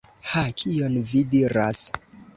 Ha, 0.29 0.41
kion 0.61 0.97
vi 1.11 1.23
diras! 1.35 1.87